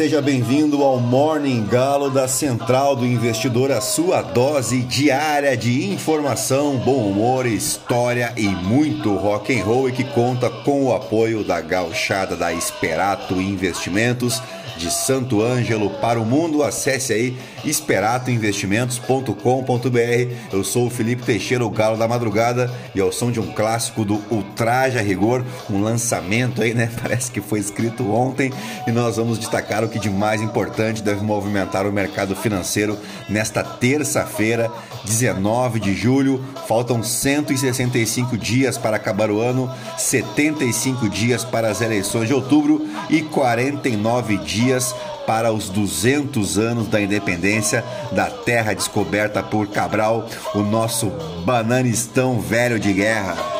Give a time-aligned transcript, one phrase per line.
[0.00, 6.78] Seja bem-vindo ao Morning Galo da Central do Investidor, a sua dose diária de informação,
[6.78, 11.60] bom humor, história e muito rock and roll e que conta com o apoio da
[11.60, 14.40] gauchada da Esperato Investimentos
[14.78, 16.62] de Santo Ângelo para o mundo.
[16.62, 20.52] Acesse aí esperatoinvestimentos.com.br.
[20.52, 24.04] Eu sou o Felipe Teixeira, o Galo da Madrugada, e ao som de um clássico
[24.04, 26.90] do Ultraja Rigor, um lançamento aí, né?
[27.00, 28.52] Parece que foi escrito ontem,
[28.86, 33.62] e nós vamos destacar o que de mais importante deve movimentar o mercado financeiro nesta
[33.62, 34.70] terça-feira,
[35.04, 36.44] 19 de julho.
[36.68, 43.22] Faltam 165 dias para acabar o ano, 75 dias para as eleições de outubro e
[43.22, 44.94] 49 dias dias
[45.26, 51.10] para os 200 anos da independência da terra descoberta por Cabral, o nosso
[51.44, 53.59] bananistão velho de guerra.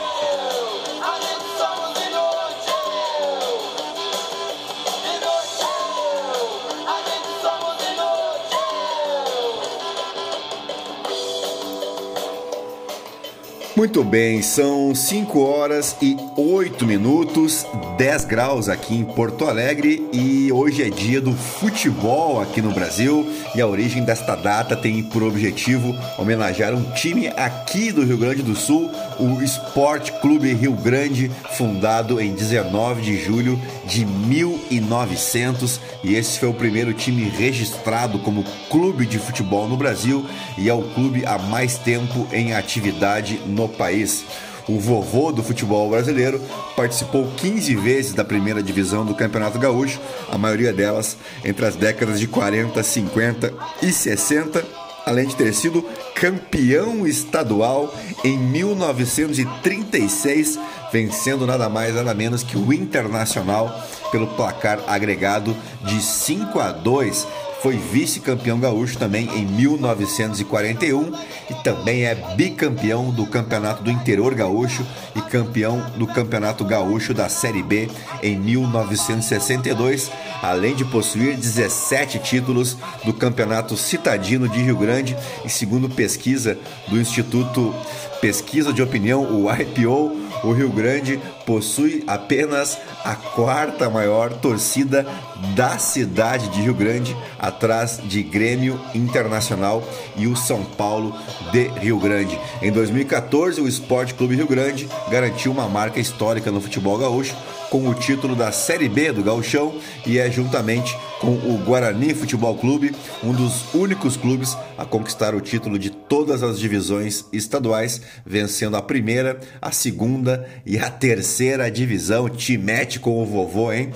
[13.81, 17.65] Muito bem, são 5 horas e 8 minutos,
[17.97, 23.27] 10 graus aqui em Porto Alegre e hoje é dia do futebol aqui no Brasil
[23.55, 28.43] e a origem desta data tem por objetivo homenagear um time aqui do Rio Grande
[28.43, 36.17] do Sul, o Esporte Clube Rio Grande, fundado em 19 de julho de 1900 e
[36.17, 40.27] esse foi o primeiro time registrado como clube de futebol no Brasil
[40.59, 44.25] e é o clube há mais tempo em atividade no país.
[44.69, 46.41] O vovô do futebol brasileiro
[46.77, 49.99] participou 15 vezes da primeira divisão do Campeonato Gaúcho,
[50.31, 54.65] a maioria delas entre as décadas de 40, 50 e 60,
[55.05, 57.93] além de ter sido campeão estadual
[58.23, 60.59] em 1936,
[60.93, 63.75] vencendo nada mais nada menos que o Internacional
[64.13, 67.27] pelo placar agregado de 5 a 2
[67.63, 71.13] foi vice-campeão gaúcho também em 1941
[71.51, 74.85] e também é bicampeão do Campeonato do Interior Gaúcho
[75.15, 77.89] e campeão do Campeonato Gaúcho da Série B
[78.23, 80.11] em 1962,
[80.43, 85.17] além de possuir 17 títulos do Campeonato Citadino de Rio Grande.
[85.45, 87.75] E segundo pesquisa do Instituto
[88.21, 95.07] Pesquisa de Opinião, o IPO, o Rio Grande possui apenas a quarta maior torcida
[95.55, 99.83] da cidade de Rio Grande, atrás de Grêmio Internacional
[100.17, 101.15] e o São Paulo
[101.53, 102.39] de Rio Grande.
[102.63, 107.35] Em 2014, o Esporte Clube Rio Grande garantiu uma marca histórica no futebol gaúcho
[107.71, 109.73] com o título da Série B do Gauchão
[110.05, 115.41] e é juntamente com o Guarani Futebol Clube um dos únicos clubes a conquistar o
[115.41, 122.29] título de todas as divisões estaduais, vencendo a primeira, a segunda e a terceira divisão.
[122.29, 123.93] Te mete com o vovô, hein?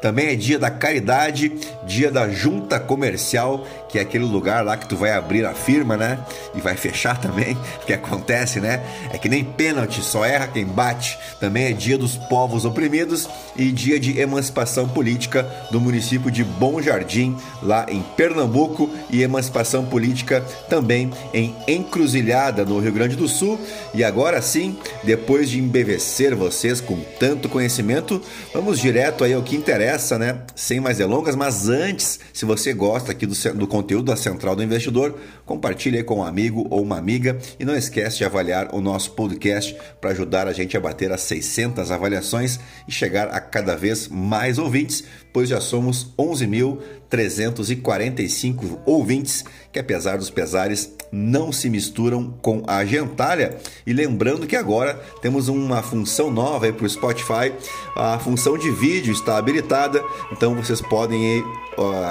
[0.00, 1.50] Também é dia da caridade,
[1.84, 5.96] dia da junta comercial, que é aquele lugar lá que tu vai abrir a firma,
[5.96, 6.18] né?
[6.54, 7.56] E vai fechar também,
[7.86, 8.82] que acontece, né?
[9.12, 11.18] É que nem pênalti, só erra quem bate.
[11.40, 16.80] Também é dia dos povos oprimidos e dia de emancipação política do município de Bom
[16.80, 23.58] Jardim, lá em Pernambuco, e emancipação política também em Encruzilhada, no Rio Grande do Sul.
[23.94, 28.20] E agora sim, depois de embevecer vocês com tanto conhecimento,
[28.52, 30.38] vamos direto aí ao que interessa essa, né?
[30.54, 34.62] Sem mais delongas, mas antes, se você gosta aqui do, do conteúdo da Central do
[34.62, 35.16] Investidor,
[35.46, 37.38] compartilhe com um amigo ou uma amiga.
[37.60, 41.20] E não esquece de avaliar o nosso podcast para ajudar a gente a bater as
[41.22, 42.58] 600 avaliações
[42.88, 45.04] e chegar a cada vez mais ouvintes,
[45.38, 53.56] pois já somos 11.345 ouvintes que apesar dos pesares não se misturam com a gentalha.
[53.86, 57.52] E lembrando que agora temos uma função nova para o Spotify,
[57.96, 60.02] a função de vídeo está habilitada,
[60.32, 61.44] então vocês podem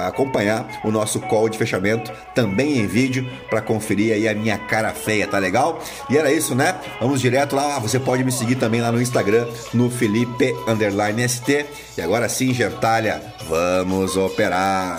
[0.06, 4.94] acompanhar o nosso call de fechamento também em vídeo para conferir aí a minha cara
[4.94, 5.82] feia, tá legal?
[6.08, 6.74] E era isso, né?
[7.00, 10.54] Vamos direto lá, ah, você pode me seguir também lá no Instagram, no Felipe
[11.28, 11.66] ST.
[11.96, 13.17] E agora sim, gentalha,
[13.48, 14.98] vamos operar!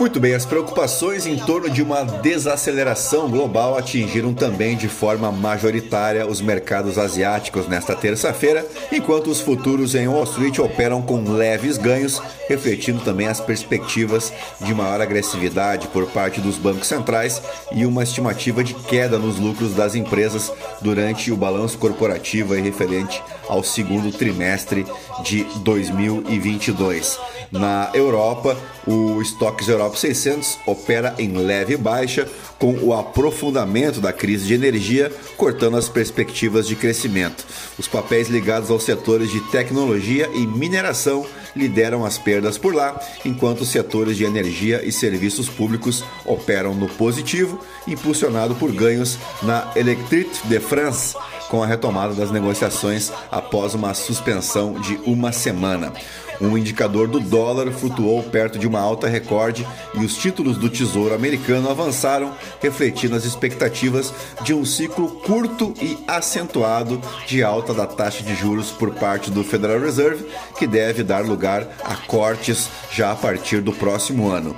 [0.00, 6.24] Muito bem, as preocupações em torno de uma desaceleração global atingiram também de forma majoritária
[6.24, 12.22] os mercados asiáticos nesta terça-feira, enquanto os futuros em Wall Street operam com leves ganhos,
[12.48, 17.42] refletindo também as perspectivas de maior agressividade por parte dos bancos centrais
[17.72, 23.64] e uma estimativa de queda nos lucros das empresas durante o balanço corporativo referente ao
[23.64, 24.86] segundo trimestre
[25.24, 27.18] de 2022.
[27.50, 28.56] Na Europa,
[28.86, 35.10] o Stocks Europe 600 opera em leve baixa, com o aprofundamento da crise de energia
[35.36, 37.46] cortando as perspectivas de crescimento.
[37.78, 41.24] Os papéis ligados aos setores de tecnologia e mineração
[41.56, 46.88] lideram as perdas por lá, enquanto os setores de energia e serviços públicos operam no
[46.88, 51.16] positivo, impulsionado por ganhos na Electric de France
[51.48, 55.92] com a retomada das negociações após uma suspensão de uma semana.
[56.40, 61.14] Um indicador do dólar flutuou perto de uma alta recorde e os títulos do Tesouro
[61.14, 64.12] americano avançaram, refletindo as expectativas
[64.42, 69.42] de um ciclo curto e acentuado de alta da taxa de juros por parte do
[69.42, 74.54] Federal Reserve, que deve dar lugar a cortes já a partir do próximo ano.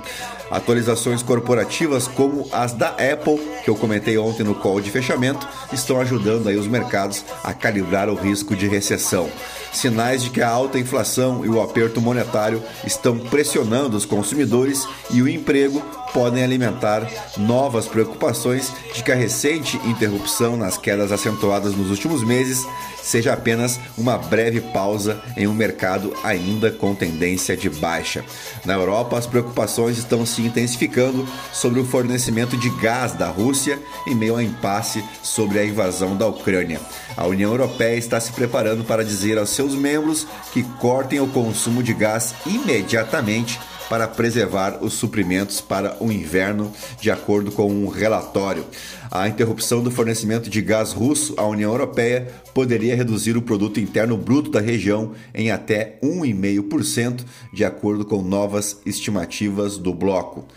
[0.51, 5.99] Atualizações corporativas como as da Apple, que eu comentei ontem no call de fechamento, estão
[6.01, 9.29] ajudando aí os mercados a calibrar o risco de recessão.
[9.71, 15.21] Sinais de que a alta inflação e o aperto monetário estão pressionando os consumidores e
[15.21, 15.81] o emprego
[16.13, 22.65] podem alimentar novas preocupações de que a recente interrupção nas quedas acentuadas nos últimos meses
[23.01, 28.23] seja apenas uma breve pausa em um mercado ainda com tendência de baixa.
[28.63, 34.13] Na Europa, as preocupações estão se intensificando sobre o fornecimento de gás da Rússia em
[34.13, 36.79] meio ao impasse sobre a invasão da Ucrânia.
[37.17, 41.83] A União Europeia está se preparando para dizer aos seus membros que cortem o consumo
[41.83, 48.65] de gás imediatamente para preservar os suprimentos para o inverno, de acordo com um relatório.
[49.11, 54.17] A interrupção do fornecimento de gás russo à União Europeia poderia reduzir o produto interno
[54.17, 57.23] bruto da região em até 1,5%,
[57.53, 60.47] de acordo com novas estimativas do bloco.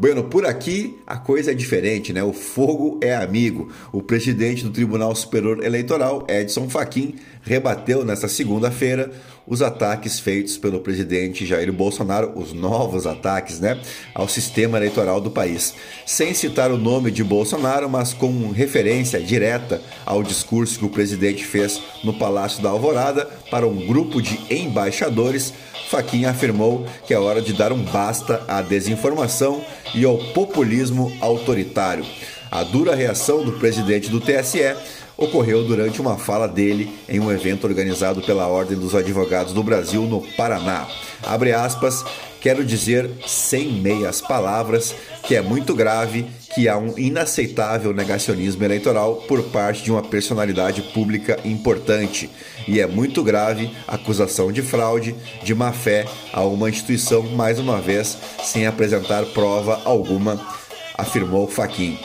[0.00, 2.24] Bueno, por aqui a coisa é diferente, né?
[2.24, 3.70] O fogo é amigo.
[3.92, 9.10] O presidente do Tribunal Superior Eleitoral, Edson Fachin, rebateu nesta segunda-feira
[9.46, 13.80] os ataques feitos pelo presidente Jair Bolsonaro, os novos ataques, né,
[14.14, 15.74] ao sistema eleitoral do país.
[16.06, 21.44] Sem citar o nome de Bolsonaro, mas com referência direta ao discurso que o presidente
[21.44, 25.52] fez no Palácio da Alvorada para um grupo de embaixadores
[25.90, 29.60] Faquinha afirmou que é hora de dar um basta à desinformação
[29.92, 32.06] e ao populismo autoritário.
[32.48, 34.76] A dura reação do presidente do TSE
[35.20, 40.02] ocorreu durante uma fala dele em um evento organizado pela Ordem dos Advogados do Brasil
[40.02, 40.88] no Paraná.
[41.22, 42.02] Abre aspas,
[42.40, 49.16] quero dizer sem meias palavras que é muito grave que há um inaceitável negacionismo eleitoral
[49.28, 52.28] por parte de uma personalidade pública importante.
[52.66, 55.14] E é muito grave a acusação de fraude,
[55.44, 60.40] de má fé a uma instituição, mais uma vez, sem apresentar prova alguma,
[60.96, 61.98] afirmou Faquim.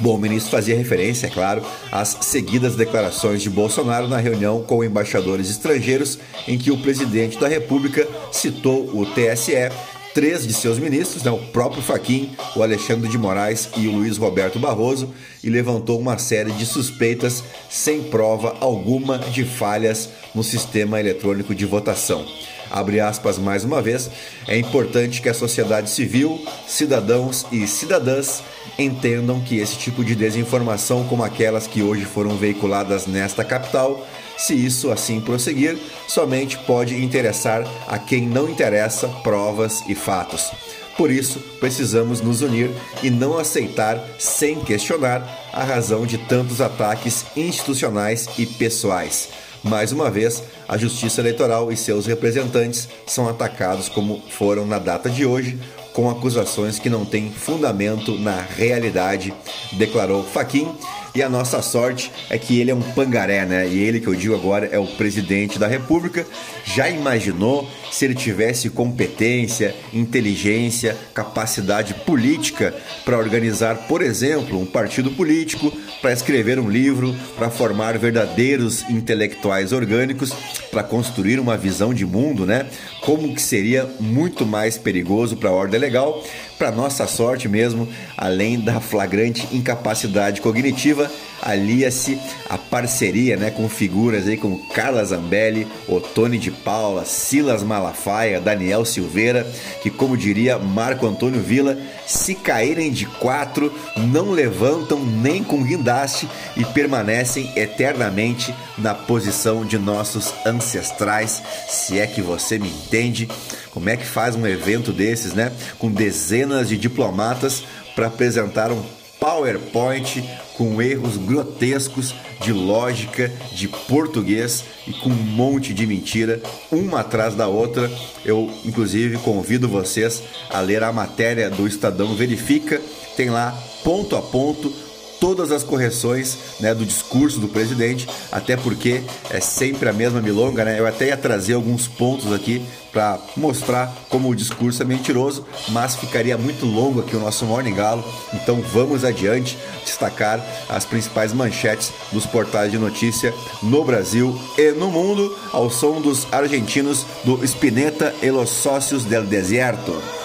[0.00, 1.62] Bom, o ministro fazia referência, é claro,
[1.92, 6.18] às seguidas declarações de Bolsonaro na reunião com embaixadores estrangeiros,
[6.48, 9.70] em que o presidente da República citou o TSE
[10.14, 14.16] três de seus ministros, né, o próprio Faquim, o Alexandre de Moraes e o Luiz
[14.16, 15.12] Roberto Barroso,
[15.44, 21.66] e levantou uma série de suspeitas sem prova alguma de falhas no sistema eletrônico de
[21.66, 22.26] votação.
[22.70, 24.08] Abre aspas mais uma vez,
[24.46, 28.42] é importante que a sociedade civil, cidadãos e cidadãs
[28.78, 34.06] entendam que esse tipo de desinformação, como aquelas que hoje foram veiculadas nesta capital,
[34.38, 35.76] se isso assim prosseguir,
[36.08, 40.50] somente pode interessar a quem não interessa provas e fatos.
[40.96, 42.70] Por isso, precisamos nos unir
[43.02, 49.28] e não aceitar, sem questionar, a razão de tantos ataques institucionais e pessoais.
[49.62, 55.10] Mais uma vez, a Justiça Eleitoral e seus representantes são atacados como foram na data
[55.10, 55.58] de hoje,
[55.92, 59.34] com acusações que não têm fundamento na realidade,
[59.72, 60.68] declarou Faquim.
[61.14, 63.66] E a nossa sorte é que ele é um pangaré, né?
[63.66, 66.24] E ele que eu digo agora é o presidente da República.
[66.64, 75.10] Já imaginou se ele tivesse competência, inteligência, capacidade política para organizar, por exemplo, um partido
[75.10, 80.32] político, para escrever um livro, para formar verdadeiros intelectuais orgânicos,
[80.70, 82.66] para construir uma visão de mundo, né?
[83.02, 86.24] Como que seria muito mais perigoso para a ordem legal
[86.60, 94.28] para nossa sorte mesmo, além da flagrante incapacidade cognitiva, alia-se a parceria né, com figuras
[94.28, 99.50] aí como Carla Zambelli, Otone de Paula, Silas Malafaia, Daniel Silveira,
[99.82, 106.28] que como diria Marco Antônio Villa, se caírem de quatro, não levantam nem com guindaste
[106.58, 113.28] e permanecem eternamente na posição de nossos ancestrais, se é que você me entende.
[113.70, 115.52] Como é que faz um evento desses, né?
[115.78, 117.62] Com dezenas de diplomatas
[117.94, 118.82] para apresentar um
[119.18, 120.24] PowerPoint
[120.56, 126.40] com erros grotescos de lógica, de português e com um monte de mentira,
[126.72, 127.90] uma atrás da outra.
[128.24, 132.80] Eu, inclusive, convido vocês a ler a matéria do Estadão Verifica,
[133.16, 133.52] tem lá
[133.84, 134.72] ponto a ponto
[135.20, 140.64] todas as correções né, do discurso do presidente, até porque é sempre a mesma milonga,
[140.64, 140.80] né?
[140.80, 145.94] Eu até ia trazer alguns pontos aqui para mostrar como o discurso é mentiroso, mas
[145.94, 151.92] ficaria muito longo aqui o nosso Morning Galo, então vamos adiante destacar as principais manchetes
[152.10, 158.14] dos portais de notícia no Brasil e no mundo, ao som dos argentinos do Spinetta
[158.22, 160.19] e los Sócios del Desierto.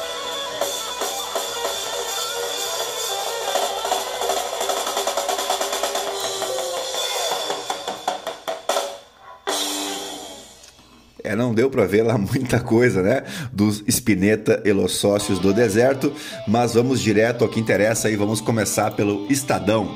[11.36, 13.24] É, não deu para ver lá muita coisa, né?
[13.52, 16.12] Dos Spinetta e los Sócios do Deserto,
[16.48, 19.96] mas vamos direto ao que interessa e vamos começar pelo Estadão.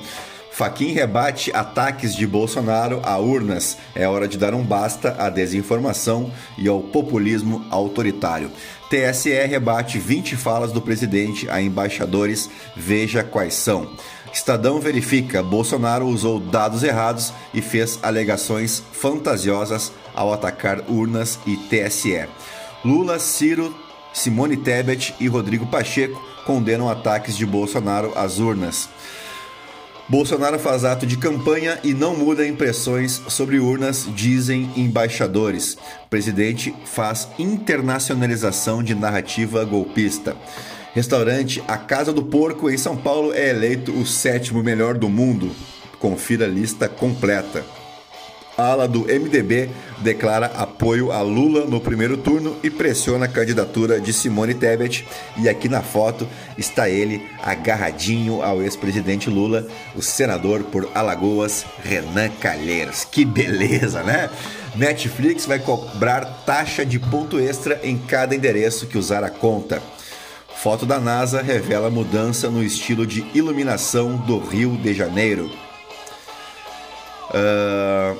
[0.51, 3.77] Faquin rebate ataques de Bolsonaro a urnas.
[3.95, 8.51] É hora de dar um basta à desinformação e ao populismo autoritário.
[8.89, 12.49] TSE rebate 20 falas do presidente a embaixadores.
[12.75, 13.89] Veja quais são.
[14.33, 22.27] Estadão verifica: Bolsonaro usou dados errados e fez alegações fantasiosas ao atacar urnas e TSE.
[22.83, 23.75] Lula, Ciro,
[24.13, 28.89] Simone Tebet e Rodrigo Pacheco condenam ataques de Bolsonaro às urnas.
[30.09, 35.77] Bolsonaro faz ato de campanha e não muda impressões sobre urnas, dizem embaixadores.
[36.05, 40.35] O presidente faz internacionalização de narrativa golpista.
[40.99, 45.49] Restaurante A Casa do Porco, em São Paulo, é eleito o sétimo melhor do mundo.
[45.97, 47.63] Confira a lista completa.
[48.57, 54.01] A ala do MDB declara apoio a Lula no primeiro turno e pressiona a candidatura
[54.01, 55.07] de Simone Tebet.
[55.37, 56.27] E aqui na foto
[56.57, 59.65] está ele agarradinho ao ex-presidente Lula,
[59.95, 63.05] o senador por Alagoas, Renan Calheiros.
[63.05, 64.29] Que beleza, né?
[64.75, 69.81] Netflix vai cobrar taxa de ponto extra em cada endereço que usar a conta.
[70.61, 75.49] Foto da NASA revela mudança no estilo de iluminação do Rio de Janeiro.
[77.29, 78.19] Uh,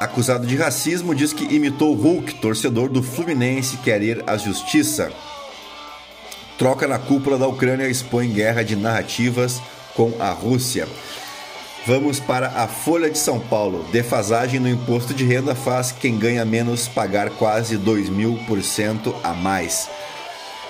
[0.00, 5.12] acusado de racismo, diz que imitou Hulk, torcedor do Fluminense, quer ir à justiça.
[6.58, 9.62] Troca na cúpula da Ucrânia expõe guerra de narrativas
[9.94, 10.88] com a Rússia.
[11.86, 13.86] Vamos para a Folha de São Paulo.
[13.92, 19.14] Defasagem no imposto de renda faz quem ganha menos pagar quase 2 mil por cento
[19.22, 19.88] a mais.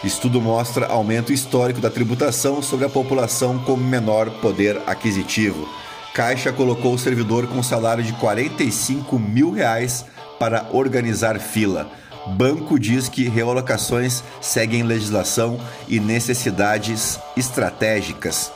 [0.02, 5.68] Estudo mostra aumento histórico da tributação sobre a população com menor poder aquisitivo.
[6.14, 10.06] Caixa colocou o servidor com salário de 45 mil reais
[10.38, 11.90] para organizar fila.
[12.28, 18.52] Banco diz que realocações seguem legislação e necessidades estratégicas.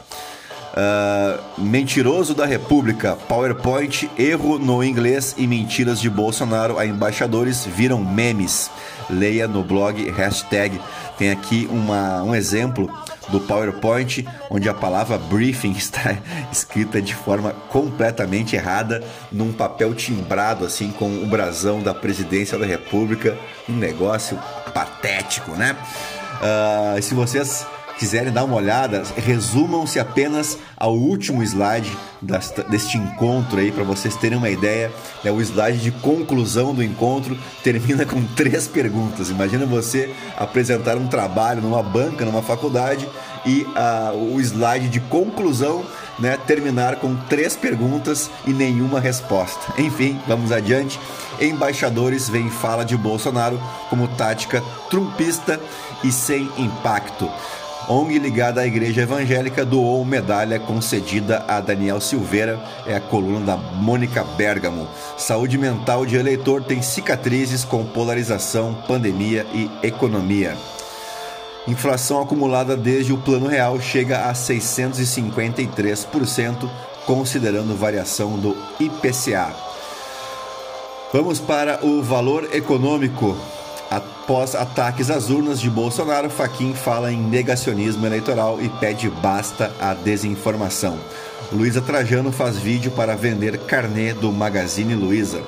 [0.75, 8.05] Uh, mentiroso da República, PowerPoint, erro no inglês e mentiras de Bolsonaro a embaixadores viram
[8.05, 8.73] memes.
[9.09, 10.81] Leia no blog hashtag
[11.17, 12.91] tem aqui uma, um exemplo
[13.29, 16.19] do PowerPoint onde a palavra briefing está
[16.51, 19.01] escrita de forma completamente errada
[19.31, 23.39] num papel timbrado assim com o brasão da presidência da República,
[23.69, 24.37] um negócio
[24.75, 25.77] patético, né?
[26.41, 27.65] Uh, se vocês
[27.99, 31.97] quiserem dar uma olhada, resumam-se apenas ao último slide
[32.69, 34.91] deste encontro aí, para vocês terem uma ideia.
[35.25, 39.31] É o slide de conclusão do encontro, termina com três perguntas.
[39.31, 43.09] Imagina você apresentar um trabalho numa banca, numa faculdade,
[43.47, 45.85] e uh, o slide de conclusão
[46.19, 49.61] né, terminar com três perguntas e nenhuma resposta.
[49.81, 50.99] Enfim, vamos adiante.
[51.41, 53.61] Embaixadores vem fala de Bolsonaro
[53.91, 55.61] como tática trumpista
[56.03, 57.29] e sem impacto.
[57.89, 63.57] ONG ligada à Igreja Evangélica doou medalha concedida a Daniel Silveira, é a coluna da
[63.57, 64.89] Mônica Bergamo.
[65.17, 70.57] Saúde mental de eleitor tem cicatrizes com polarização, pandemia e economia.
[71.67, 76.71] Inflação acumulada desde o Plano Real chega a 653%,
[77.07, 79.55] considerando variação do IPCA.
[81.13, 83.37] Vamos para o valor econômico.
[84.25, 89.93] Após ataques às urnas de Bolsonaro, Faquim fala em negacionismo eleitoral e pede basta à
[89.93, 90.99] desinformação.
[91.53, 95.43] Luísa Trajano faz vídeo para vender carnê do Magazine Luiza.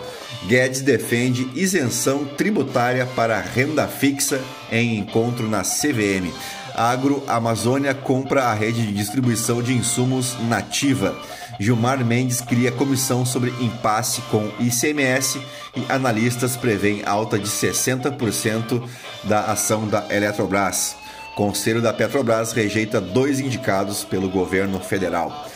[0.47, 6.31] Guedes defende isenção tributária para renda fixa em encontro na CVM.
[6.75, 11.17] Agro Amazônia compra a rede de distribuição de insumos nativa.
[11.59, 15.41] Gilmar Mendes cria comissão sobre impasse com ICMS
[15.75, 18.83] e analistas prevêem alta de 60%
[19.25, 20.97] da ação da Eletrobras.
[21.35, 25.47] Conselho da Petrobras rejeita dois indicados pelo governo federal.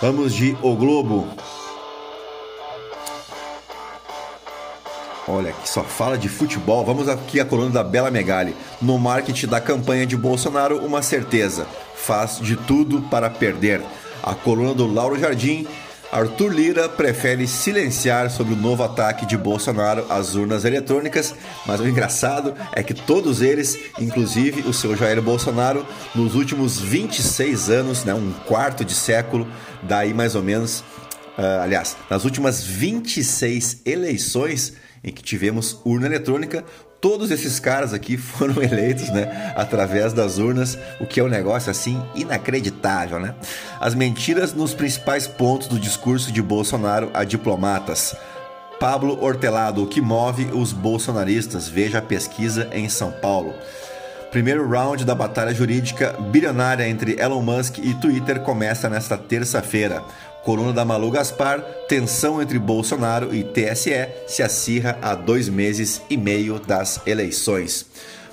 [0.00, 1.28] Vamos de O Globo.
[5.26, 6.84] Olha, que só fala de futebol.
[6.84, 8.56] Vamos aqui à coluna da Bela Megali.
[8.80, 13.80] No marketing da campanha de Bolsonaro, uma certeza: faz de tudo para perder.
[14.22, 15.66] A coluna do Lauro Jardim.
[16.12, 21.88] Arthur Lira prefere silenciar sobre o novo ataque de Bolsonaro às urnas eletrônicas, mas o
[21.88, 28.12] engraçado é que todos eles, inclusive o seu Jair Bolsonaro, nos últimos 26 anos, né,
[28.12, 29.48] um quarto de século,
[29.82, 30.80] daí mais ou menos,
[31.38, 36.62] uh, aliás, nas últimas 26 eleições, em que tivemos urna eletrônica.
[37.02, 41.68] Todos esses caras aqui foram eleitos, né, através das urnas, o que é um negócio
[41.68, 43.34] assim inacreditável, né?
[43.80, 48.14] As mentiras nos principais pontos do discurso de Bolsonaro a diplomatas.
[48.78, 51.68] Pablo Hortelado, o que move os bolsonaristas?
[51.68, 53.52] Veja a pesquisa em São Paulo.
[54.30, 60.04] Primeiro round da batalha jurídica bilionária entre Elon Musk e Twitter começa nesta terça-feira.
[60.44, 66.16] Coluna da Malu Gaspar, tensão entre Bolsonaro e TSE se acirra há dois meses e
[66.16, 67.86] meio das eleições.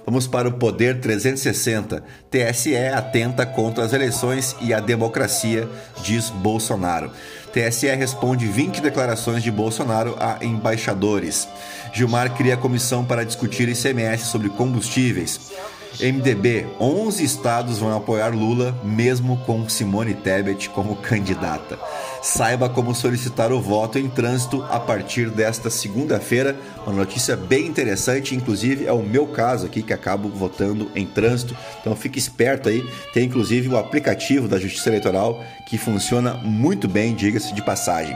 [0.06, 2.04] Vamos para o Poder 360.
[2.32, 5.70] TSE atenta contra as eleições e a democracia,
[6.01, 7.12] diz Bolsonaro.
[7.54, 11.48] TSE responde 20 declarações de Bolsonaro a embaixadores.
[11.94, 15.51] Gilmar cria comissão para discutir ICMS sobre combustíveis.
[16.00, 21.78] MDB, 11 estados vão apoiar Lula, mesmo com Simone Tebet como candidata.
[22.21, 26.55] Saiba como solicitar o voto em trânsito a partir desta segunda-feira.
[26.85, 31.55] Uma notícia bem interessante, inclusive é o meu caso aqui que acabo votando em trânsito.
[31.79, 32.84] Então fique esperto aí.
[33.13, 38.15] Tem inclusive o aplicativo da Justiça Eleitoral que funciona muito bem, diga-se de passagem.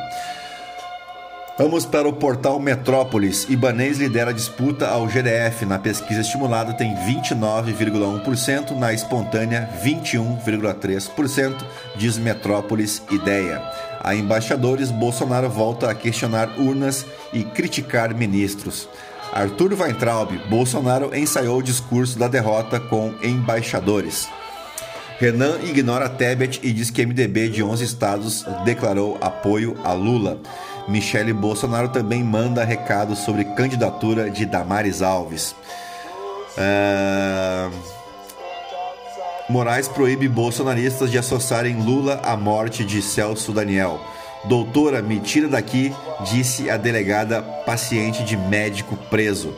[1.56, 3.46] Vamos para o portal Metrópolis.
[3.48, 5.68] Ibanês lidera a disputa ao GDF.
[5.68, 11.64] Na pesquisa estimulada tem 29,1%, na espontânea 21,3%,
[11.96, 13.62] diz Metrópolis Ideia.
[14.02, 18.90] A embaixadores, Bolsonaro volta a questionar urnas e criticar ministros.
[19.32, 24.28] Arthur Weintraub, Bolsonaro ensaiou o discurso da derrota com embaixadores.
[25.20, 30.40] Renan ignora Tebet e diz que MDB de 11 estados declarou apoio a Lula.
[30.88, 35.56] Michele Bolsonaro também manda recado sobre candidatura de Damares Alves.
[36.58, 38.04] Uh...
[39.50, 44.00] Moraes proíbe bolsonaristas de associarem Lula à morte de Celso Daniel.
[44.46, 45.94] Doutora, me tira daqui,
[46.32, 49.54] disse a delegada paciente de médico preso.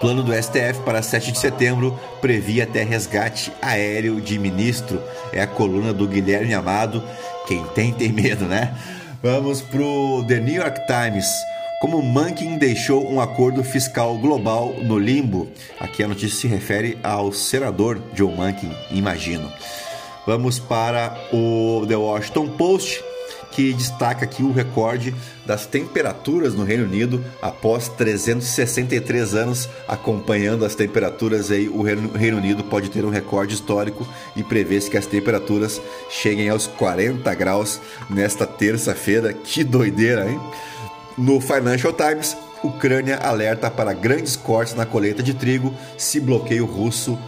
[0.00, 5.00] Plano do STF para 7 de setembro previa até resgate aéreo de ministro.
[5.32, 7.02] É a coluna do Guilherme Amado.
[7.46, 8.74] Quem tem, tem medo, né?
[9.22, 11.26] Vamos pro The New York Times.
[11.78, 15.46] Como Mankin deixou um acordo fiscal global no limbo.
[15.78, 19.52] Aqui a notícia se refere ao senador Joe Mankin, imagino.
[20.26, 23.04] Vamos para o The Washington Post
[23.60, 30.74] que destaca aqui o recorde das temperaturas no Reino Unido após 363 anos acompanhando as
[30.74, 35.78] temperaturas aí o Reino Unido pode ter um recorde histórico e prevê-se que as temperaturas
[36.08, 39.34] cheguem aos 40 graus nesta terça-feira.
[39.34, 40.40] Que doideira, hein?
[41.18, 47.18] No Financial Times, Ucrânia alerta para grandes cortes na colheita de trigo se bloqueio russo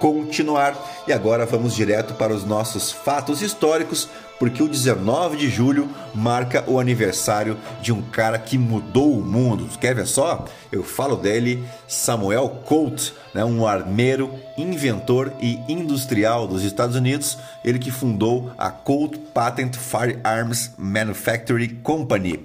[0.00, 0.74] continuar.
[1.06, 4.08] E agora vamos direto para os nossos fatos históricos,
[4.38, 9.68] porque o 19 de julho marca o aniversário de um cara que mudou o mundo.
[9.78, 10.46] Quer ver só?
[10.72, 17.78] Eu falo dele, Samuel Colt, né, um armeiro, inventor e industrial dos Estados Unidos, ele
[17.78, 22.36] que fundou a Colt Patent Firearms Manufacturing Company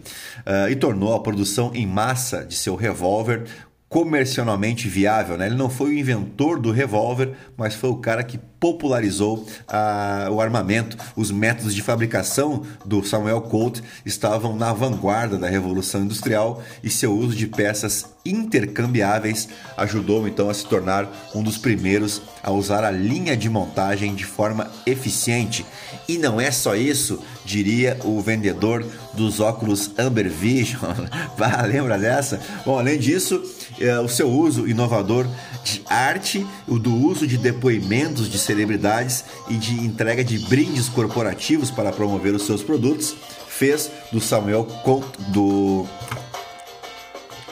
[0.46, 3.46] uh, e tornou a produção em massa de seu revólver
[3.88, 5.38] comercialmente viável.
[5.38, 5.48] Né?
[5.48, 10.42] Ele não foi o inventor do revólver, mas foi o cara que popularizou ah, o
[10.42, 10.98] armamento.
[11.16, 17.14] Os métodos de fabricação do Samuel Colt estavam na vanguarda da Revolução Industrial e seu
[17.16, 19.48] uso de peças intercambiáveis
[19.78, 24.26] ajudou então a se tornar um dos primeiros a usar a linha de montagem de
[24.26, 25.64] forma eficiente.
[26.08, 30.82] E não é só isso, diria o vendedor dos óculos Amber Vision.
[31.70, 32.42] lembra dessa?
[32.66, 33.44] Bom, além disso,
[33.80, 35.28] é, o seu uso inovador
[35.64, 41.70] de arte, o do uso de depoimentos de celebridades e de entrega de brindes corporativos
[41.70, 43.14] para promover os seus produtos,
[43.48, 45.86] fez do Samuel Colt, do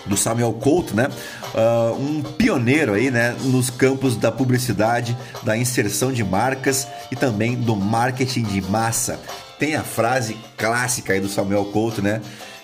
[0.05, 1.07] do Samuel Colt, né?
[1.53, 7.55] Uh, um pioneiro aí, né, nos campos da publicidade, da inserção de marcas e também
[7.55, 9.17] do marketing de massa.
[9.57, 12.21] Tem a frase clássica aí do Samuel Colt, né?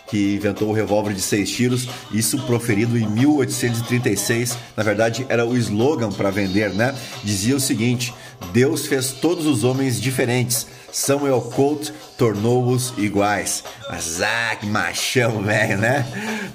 [0.09, 4.57] que inventou o revólver de seis tiros, isso proferido em 1836.
[4.75, 6.95] Na verdade, era o slogan para vender, né?
[7.23, 8.13] Dizia o seguinte:
[8.51, 10.67] Deus fez todos os homens diferentes.
[10.91, 13.63] Samuel Colt tornou-os iguais.
[13.89, 16.05] Mas ah, que machão, velho, né?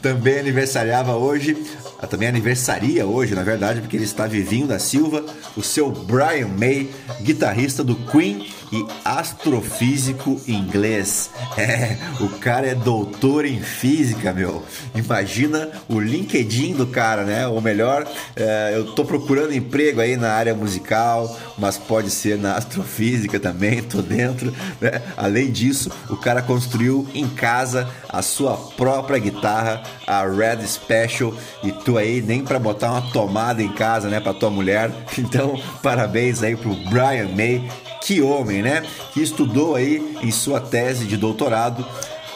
[0.03, 1.57] Também aniversariava hoje,
[2.01, 5.25] ah, também aniversaria hoje, na verdade, porque ele está vivinho da Silva,
[5.57, 6.91] o seu Brian May,
[7.23, 11.31] guitarrista do Queen e astrofísico inglês.
[11.57, 14.65] É, o cara é doutor em física, meu.
[14.93, 17.47] Imagina o LinkedIn do cara, né?
[17.47, 22.57] Ou melhor, é, eu tô procurando emprego aí na área musical, mas pode ser na
[22.57, 24.53] astrofísica também, tô dentro.
[24.81, 25.01] Né?
[25.17, 31.33] Além disso, o cara construiu em casa a sua própria guitarra, a Red Special,
[31.63, 34.91] e tu aí nem para botar uma tomada em casa, né, para tua mulher.
[35.35, 37.69] Então, parabéns aí pro Brian May
[38.05, 38.83] que homem, né?
[39.13, 41.85] Que estudou aí em sua tese de doutorado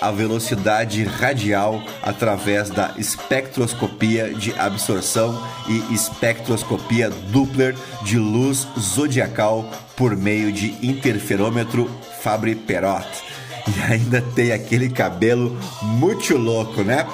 [0.00, 10.16] a velocidade radial através da espectroscopia de absorção e espectroscopia Doppler de luz zodiacal por
[10.16, 11.90] meio de interferômetro
[12.22, 13.07] Fabry-Perot.
[13.68, 17.07] E ainda tem aquele cabelo muito louco, né?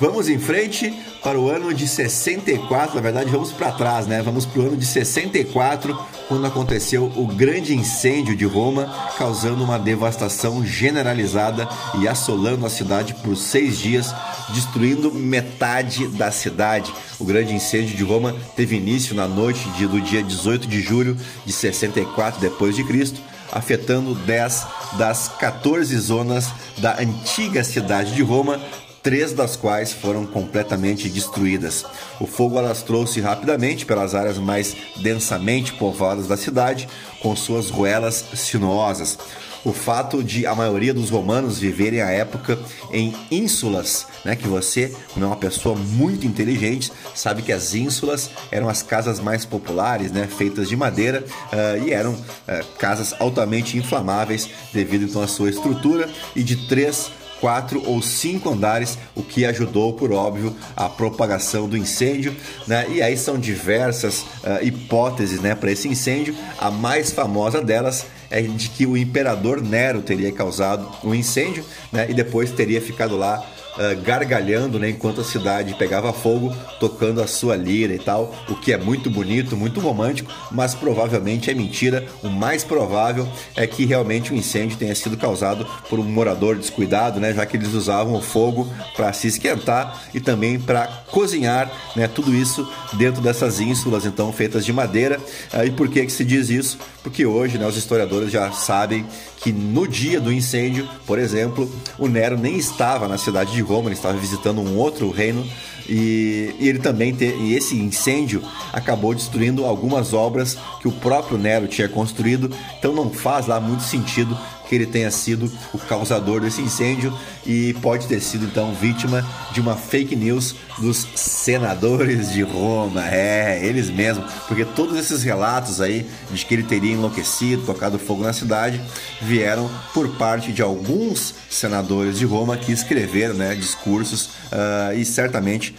[0.00, 4.20] Vamos em frente para o ano de 64, na verdade vamos para trás, né?
[4.22, 9.78] Vamos para o ano de 64, quando aconteceu o grande incêndio de Roma, causando uma
[9.78, 11.68] devastação generalizada
[12.00, 14.12] e assolando a cidade por seis dias,
[14.48, 16.92] destruindo metade da cidade.
[17.20, 21.52] O grande incêndio de Roma teve início na noite do dia 18 de julho de
[21.52, 23.20] 64 depois de Cristo,
[23.52, 24.66] afetando 10
[24.98, 28.58] das 14 zonas da antiga cidade de Roma,
[29.02, 31.84] três das quais foram completamente destruídas.
[32.18, 36.88] O fogo alastrou-se rapidamente pelas áreas mais densamente povoadas da cidade,
[37.20, 39.18] com suas ruelas sinuosas.
[39.64, 42.58] O fato de a maioria dos romanos viverem a época
[42.90, 48.30] em ínsulas, né, que você, como é uma pessoa muito inteligente, sabe que as ínsulas
[48.50, 53.78] eram as casas mais populares, né, feitas de madeira uh, e eram uh, casas altamente
[53.78, 57.10] inflamáveis devido então à sua estrutura e de três
[57.42, 62.36] quatro ou cinco andares, o que ajudou, por óbvio, a propagação do incêndio.
[62.68, 62.86] Né?
[62.88, 66.36] E aí são diversas uh, hipóteses né, para esse incêndio.
[66.56, 71.62] A mais famosa delas é de que o imperador Nero teria causado o um incêndio
[71.92, 72.06] né?
[72.08, 73.44] e depois teria ficado lá
[73.76, 78.54] uh, gargalhando né, enquanto a cidade pegava fogo, tocando a sua lira e tal, o
[78.54, 82.06] que é muito bonito, muito romântico, mas provavelmente é mentira.
[82.22, 87.20] O mais provável é que realmente o incêndio tenha sido causado por um morador descuidado,
[87.20, 92.08] né, já que eles usavam o fogo para se esquentar e também para cozinhar, né,
[92.08, 95.18] tudo isso dentro dessas ínsulas então feitas de madeira.
[95.52, 96.78] Uh, e por que que se diz isso?
[97.02, 99.04] Porque hoje, né, os historiadores já sabem
[99.42, 103.88] que no dia do incêndio, por exemplo, o Nero nem estava na cidade de Roma,
[103.88, 105.46] ele estava visitando um outro reino
[105.88, 111.38] e, e ele também te, e esse incêndio acabou destruindo algumas obras que o próprio
[111.38, 114.36] Nero tinha construído, então não faz lá muito sentido
[114.72, 117.12] que ele tenha sido o causador desse incêndio
[117.44, 123.06] e pode ter sido então vítima de uma fake news dos senadores de Roma.
[123.06, 128.22] É, eles mesmos, porque todos esses relatos aí de que ele teria enlouquecido, tocado fogo
[128.22, 128.80] na cidade,
[129.20, 135.74] vieram por parte de alguns senadores de Roma que escreveram né, discursos uh, e certamente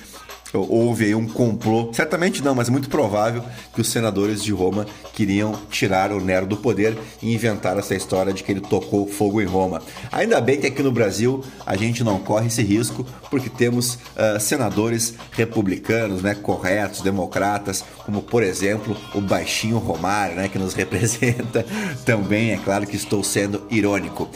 [0.53, 5.53] houve aí um complô, certamente não, mas muito provável que os senadores de Roma queriam
[5.69, 9.45] tirar o Nero do poder e inventar essa história de que ele tocou fogo em
[9.45, 9.81] Roma.
[10.11, 14.39] Ainda bem que aqui no Brasil a gente não corre esse risco, porque temos uh,
[14.39, 21.65] senadores republicanos, né, corretos, democratas, como por exemplo o baixinho Romário, né, que nos representa.
[22.05, 24.29] Também é claro que estou sendo irônico.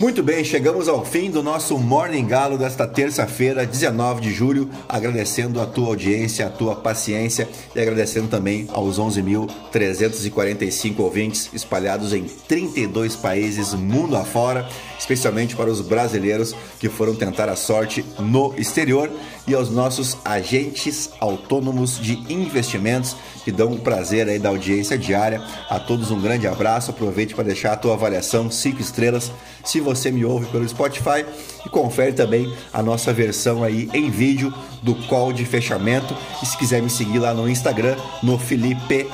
[0.00, 5.60] Muito bem, chegamos ao fim do nosso Morning Galo desta terça-feira, 19 de julho, agradecendo
[5.60, 13.16] a tua audiência, a tua paciência e agradecendo também aos 11.345 ouvintes espalhados em 32
[13.16, 19.10] países mundo afora, especialmente para os brasileiros que foram tentar a sorte no exterior
[19.48, 25.42] e aos nossos agentes autônomos de investimentos que dão o prazer aí da audiência diária.
[25.70, 29.32] A todos um grande abraço, aproveite para deixar a tua avaliação 5 estrelas
[29.64, 31.24] se você me ouve pelo Spotify
[31.64, 36.14] e confere também a nossa versão aí em vídeo do call de fechamento.
[36.42, 39.06] E se quiser me seguir lá no Instagram, no Felipe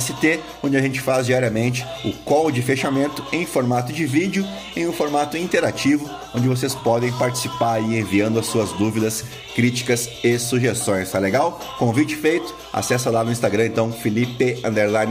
[0.00, 4.86] ST, onde a gente faz diariamente o call de fechamento em formato de vídeo, em
[4.86, 9.24] um formato interativo, onde vocês podem participar enviando as suas dúvidas,
[9.60, 11.60] críticas e sugestões, tá legal?
[11.78, 14.58] Convite feito, acessa lá no Instagram então Felipe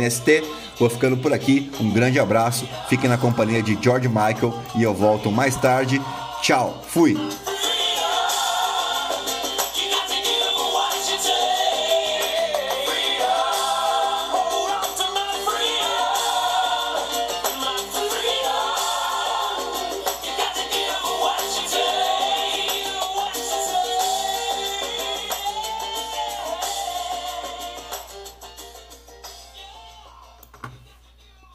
[0.09, 0.43] ST.
[0.79, 4.91] Vou ficando por aqui, um grande abraço, fiquem na companhia de George Michael e eu
[4.91, 6.01] volto mais tarde.
[6.41, 7.15] Tchau, fui!